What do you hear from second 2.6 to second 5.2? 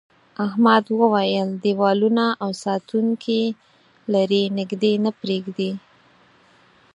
ساتونکي لري نږدې نه